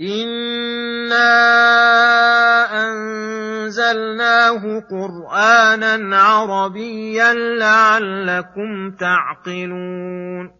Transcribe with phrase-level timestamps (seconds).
[0.00, 1.30] إنا
[2.88, 10.59] أنزلناه قرآنا عربيا لعلكم تعقلون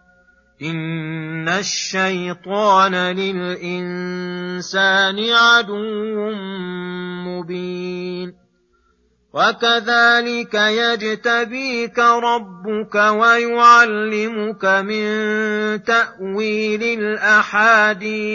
[0.61, 4.49] إن الشيطان للإنسان
[5.29, 6.31] عدو
[7.25, 8.33] مبين
[9.33, 18.31] وكذلك يجتبيك ربك ويعلمك من تأويل الأحاديث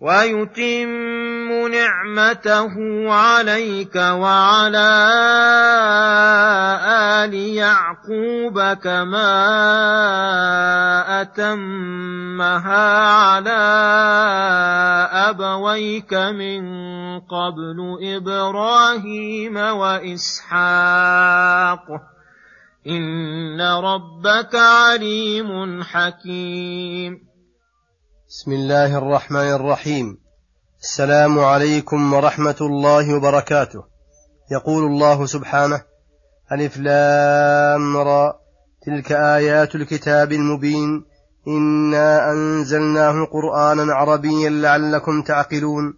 [0.00, 2.72] ويتم نعمته
[3.12, 5.08] عليك وعلى
[7.24, 9.34] آل يعقوب كما
[11.20, 13.62] أتمها على
[15.12, 16.62] أبويك من
[17.20, 20.92] قبل إبراهيم وإسحاق.
[22.86, 27.18] إن ربك عليم حكيم.
[28.28, 30.21] بسم الله الرحمن الرحيم.
[30.82, 33.84] السلام عليكم ورحمة الله وبركاته.
[34.50, 35.82] يقول الله سبحانه
[36.52, 38.40] ألف لام را.
[38.86, 41.04] تلك آيات الكتاب المبين.
[41.48, 45.94] إنا أنزلناه قرآنا عربيا لعلكم تعقلون.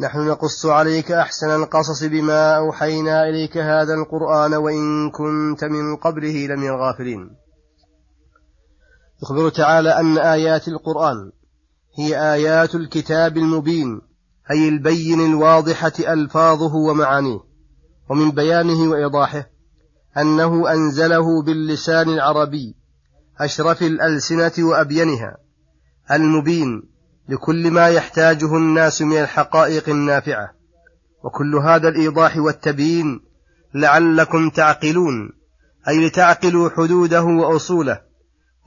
[0.00, 6.68] نحن نقص عليك أحسن القصص بما أوحينا إليك هذا القرآن وإن كنت من قبله لمن
[6.68, 7.30] الغافلين.
[9.22, 11.32] يخبر تعالى أن آيات القرآن
[11.98, 14.11] هي آيات الكتاب المبين.
[14.52, 17.40] أي البين الواضحة ألفاظه ومعانيه
[18.08, 19.46] ومن بيانه وإيضاحه
[20.18, 22.74] أنه أنزله باللسان العربي
[23.40, 25.36] أشرف الألسنة وأبينها
[26.10, 26.82] المبين
[27.28, 30.52] لكل ما يحتاجه الناس من الحقائق النافعة.
[31.24, 33.20] وكل هذا الإيضاح والتبيين
[33.74, 35.32] لعلكم تعقلون
[35.88, 38.00] أي لتعقلوا حدوده وأصوله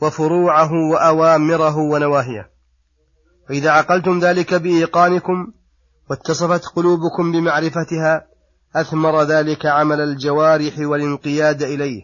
[0.02, 2.50] وفروعه وأوامره ونواهيه.
[3.50, 5.52] فإذا عقلتم ذلك بإيقانكم
[6.10, 8.28] واتصفت قلوبكم بمعرفتها
[8.76, 12.02] أثمر ذلك عمل الجوارح والانقياد إليه.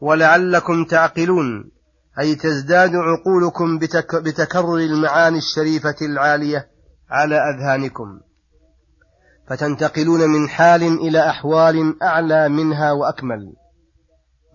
[0.00, 1.70] ولعلكم تعقلون
[2.20, 6.68] أي تزداد عقولكم بتك بتكرر المعاني الشريفة العالية
[7.10, 8.20] على أذهانكم.
[9.48, 13.52] فتنتقلون من حال إلى أحوال أعلى منها وأكمل.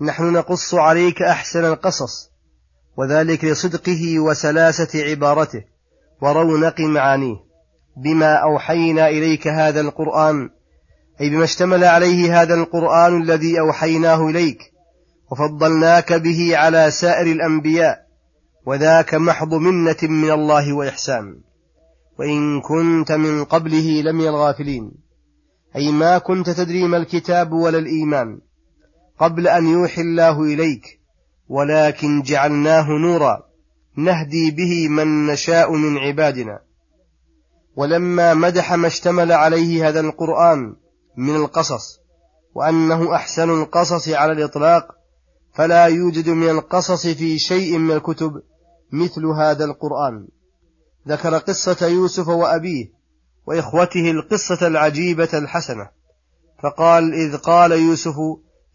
[0.01, 2.29] نحن نقص عليك أحسن القصص
[2.97, 5.63] وذلك لصدقه وسلاسة عبارته
[6.21, 7.46] ورونق معانيه.
[8.03, 10.49] بما أوحينا إليك هذا القرآن
[11.21, 14.59] أي بما اشتمل عليه هذا القرآن الذي أوحيناه إليك
[15.31, 18.07] وفضلناك به على سائر الأنبياء
[18.65, 21.35] وذاك محض منة من الله وإحسان.
[22.19, 24.91] وإن كنت من قبله لمن الغافلين.
[25.75, 28.39] أي ما كنت تدري ما الكتاب ولا الإيمان
[29.19, 30.99] قبل أن يوحي الله إليك
[31.49, 33.43] ولكن جعلناه نورا
[33.97, 36.66] نهدي به من نشاء من عبادنا.
[37.77, 40.75] ولما مدح ما اشتمل عليه هذا القرآن
[41.17, 41.99] من القصص
[42.55, 44.95] وأنه أحسن القصص على الإطلاق
[45.53, 48.31] فلا يوجد من القصص في شيء من الكتب
[48.91, 50.27] مثل هذا القرآن.
[51.07, 52.85] ذكر قصة يوسف وأبيه
[53.47, 55.89] وإخوته القصة العجيبة الحسنة
[56.63, 58.15] فقال إذ قال يوسف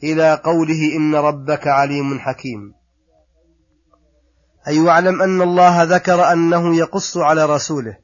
[0.03, 2.75] إلى قوله إن ربك عليم حكيم.
[4.69, 7.97] أي أيوة واعلم أن الله ذكر أنه يقص على رسوله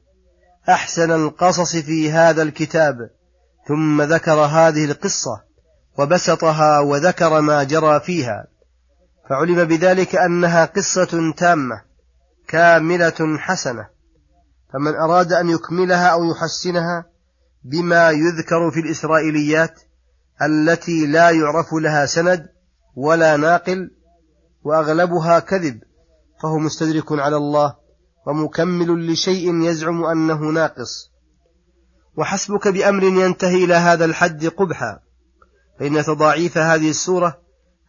[0.69, 3.09] أحسن القصص في هذا الكتاب
[3.67, 5.41] ثم ذكر هذه القصة
[5.99, 8.47] وبسطها وذكر ما جرى فيها.
[9.29, 11.81] فعلم بذلك أنها قصة تامة
[12.47, 13.87] كاملة حسنة.
[14.73, 17.05] فمن أراد أن يكملها أو يحسنها
[17.63, 19.79] بما يذكر في الإسرائيليات
[20.41, 22.47] التي لا يعرف لها سند
[22.95, 23.91] ولا ناقل
[24.63, 25.79] وأغلبها كذب
[26.41, 27.75] فهو مستدرك على الله
[28.29, 31.11] ومكمل لشيء يزعم أنه ناقص.
[32.17, 34.99] وحسبك بأمر ينتهي إلى هذا الحد قبحا.
[35.79, 37.37] فإن تضاعيف هذه السورة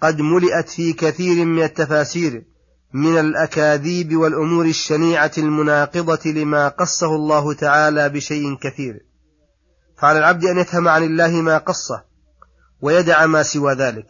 [0.03, 2.45] قد ملئت في كثير من التفاسير
[2.93, 9.01] من الأكاذيب والأمور الشنيعة المناقضة لما قصه الله تعالى بشيء كثير.
[9.99, 12.05] فعلى العبد أن يفهم عن الله ما قصه
[12.81, 14.09] ويدع ما سوى ذلك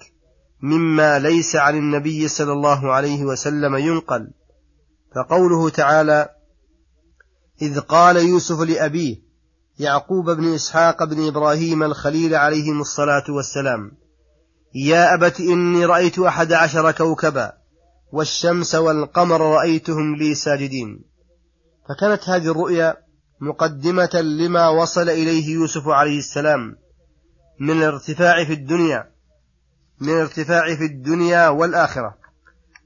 [0.63, 4.31] مما ليس عن النبي صلى الله عليه وسلم ينقل.
[5.15, 6.29] فقوله تعالى
[7.63, 9.17] إذ قال يوسف لأبيه
[9.79, 13.93] يعقوب بن إسحاق بن إبراهيم الخليل عليهم الصلاة والسلام
[14.75, 17.53] يا أبت إني رأيت أحد عشر كوكبا
[18.13, 21.05] والشمس والقمر رأيتهم لي ساجدين.
[21.89, 22.97] فكانت هذه الرؤيا
[23.41, 26.77] مقدمة لما وصل إليه يوسف عليه السلام
[27.61, 29.11] من الارتفاع في الدنيا
[30.01, 32.15] من الارتفاع في الدنيا والآخرة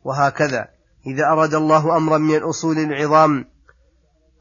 [0.04, 0.68] وهكذا.
[1.06, 3.44] إذا أراد الله أمرا من الأصول العظام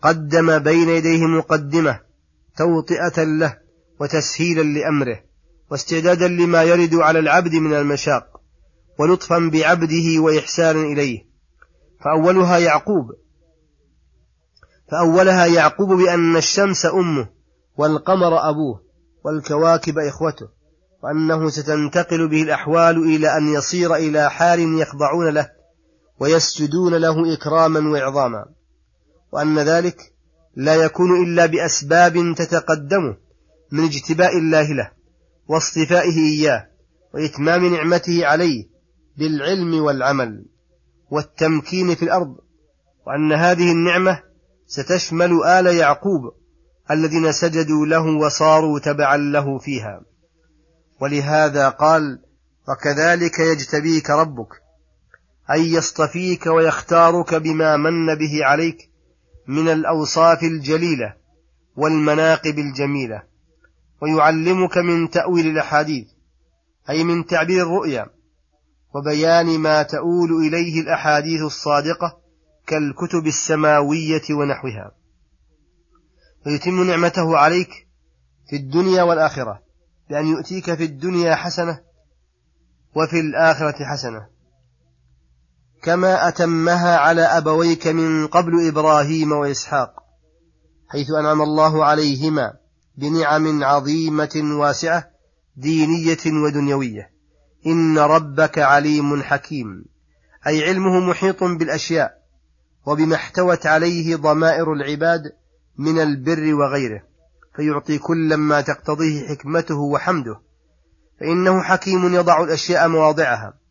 [0.02, 2.00] قدم بين يديه مقدمة
[2.58, 3.58] توطئة له
[4.00, 5.24] وتسهيلا لأمره
[5.72, 8.42] واستعدادا لما يرد على العبد من المشاق
[9.00, 11.26] ولطفا بعبده وإحسانا إليه.
[12.04, 13.12] فأولها يعقوب
[14.92, 17.28] فأولها يعقوب بأن الشمس أمه
[17.78, 18.84] والقمر أبوه
[19.24, 20.48] والكواكب إخوته
[21.04, 25.50] وأنه ستنتقل به الأحوال إلى أن يصير إلى حال يخضعون له
[26.24, 28.46] ويسجدون له إكراما وإعظاما
[29.32, 30.14] وأن ذلك
[30.56, 33.18] لا يكون إلا بأسباب تتقدمه
[33.72, 34.92] من اجتباء الله له
[35.48, 36.68] واصطفائه إياه
[37.14, 38.66] وإتمام نعمته عليه
[39.18, 40.46] بالعلم والعمل
[41.12, 42.36] والتمكين في الأرض
[43.08, 44.20] وأن هذه النعمة
[44.68, 46.22] ستشمل آل يعقوب
[46.92, 50.02] الذين سجدوا له وصاروا تبعا له فيها.
[51.02, 52.20] ولهذا قال
[52.70, 54.63] وكذلك يجتبيك ربك
[55.52, 58.90] أي يصطفيك ويختارك بما من به عليك
[59.48, 61.14] من الأوصاف الجليلة
[61.76, 63.24] والمناقب الجميلة
[64.02, 66.08] ويعلمك من تأويل الأحاديث
[66.90, 68.06] أي من تعبير الرؤيا
[68.96, 72.20] وبيان ما تؤول إليه الأحاديث الصادقة
[72.68, 74.92] كالكتب السماوية ونحوها.
[76.46, 77.88] ويتم نعمته عليك
[78.50, 79.62] في الدنيا والآخرة
[80.10, 81.80] بأن يؤتيك في الدنيا حسنة
[82.96, 84.33] وفي الآخرة حسنة.
[85.84, 90.04] كما أتمها على أبويك من قبل إبراهيم وإسحاق
[90.90, 92.54] حيث أنعم الله عليهما
[92.98, 95.10] بنعم عظيمة واسعة
[95.58, 97.10] دينية ودنيوية.
[97.68, 99.86] إن ربك عليم حكيم.
[100.48, 102.14] أي علمه محيط بالأشياء
[102.86, 105.22] وبما احتوت عليه ضمائر العباد
[105.78, 107.04] من البر وغيره
[107.56, 110.40] فيعطي كلا ما تقتضيه حكمته وحمده
[111.20, 113.63] فإنه حكيم يضع الأشياء مواضعها.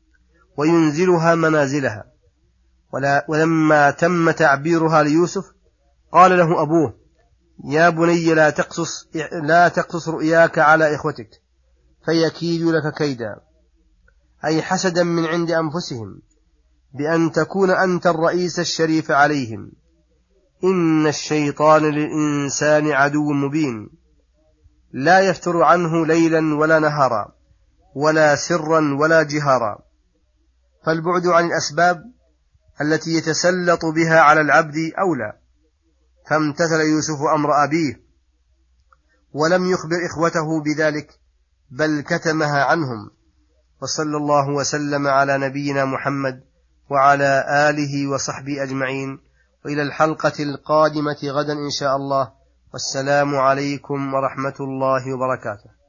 [0.57, 2.05] وينزلها منازلها.
[3.29, 5.45] ولما تم تعبيرها ليوسف
[6.13, 6.95] قال له أبوه
[7.65, 11.29] يا بني لا تقصص لا تقصص رؤياك على إخوتك
[12.05, 13.37] فيكيدوا لك كيدا.
[14.45, 16.23] أي حسدا من عند أنفسهم
[16.95, 19.73] بأن تكون أنت الرئيس الشريف عليهم.
[20.65, 23.91] إن الشيطان للإنسان عدو مبين.
[24.93, 27.33] لا يفتر عنه ليلا ولا نهارا
[27.95, 29.79] ولا سرا ولا جهارا.
[30.87, 32.13] فالبعد عن الأسباب
[32.81, 35.33] التي يتسلط بها على العبد أولى.
[36.31, 38.03] فامتثل يوسف أمر أبيه
[39.33, 41.19] ولم يخبر إخوته بذلك
[41.71, 43.11] بل كتمها عنهم.
[43.83, 46.45] وصلى الله وسلم على نبينا محمد
[46.91, 49.19] وعلى آله وصحبه أجمعين.
[49.65, 52.33] وإلى الحلقة القادمة غدا إن شاء الله.
[52.73, 55.82] والسلام عليكم ورحمة الله وبركاته.